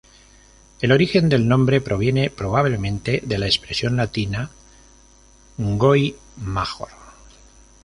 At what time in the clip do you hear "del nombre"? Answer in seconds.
1.29-1.79